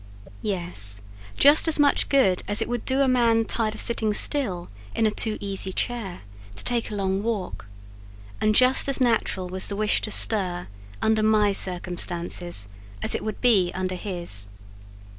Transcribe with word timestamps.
Yes, 0.41 0.99
just 1.37 1.67
as 1.67 1.77
much 1.77 2.09
good 2.09 2.41
as 2.47 2.59
it 2.59 2.67
would 2.67 2.85
do 2.85 3.01
a 3.01 3.07
man 3.07 3.45
tired 3.45 3.75
of 3.75 3.79
sitting 3.81 4.15
still 4.15 4.67
in 4.95 5.05
a 5.05 5.11
"too 5.11 5.37
easy 5.39 5.71
chair" 5.71 6.21
to 6.55 6.63
take 6.63 6.89
a 6.89 6.95
long 6.95 7.21
walk: 7.21 7.67
and 8.41 8.55
just 8.55 8.89
as 8.89 8.99
natural 8.99 9.47
was 9.47 9.67
the 9.67 9.75
wish 9.75 10.01
to 10.01 10.09
stir, 10.09 10.67
under 11.03 11.21
my 11.21 11.51
circumstances, 11.53 12.67
as 13.03 13.13
it 13.13 13.23
would 13.23 13.41
be 13.41 13.69
under 13.75 13.93
his. 13.93 14.47